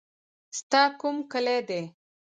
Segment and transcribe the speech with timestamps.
[0.57, 1.81] ستا کوم کلی دی.